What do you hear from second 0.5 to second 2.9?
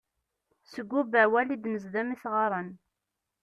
Seg Ubawal i d-nezdem isɣaren.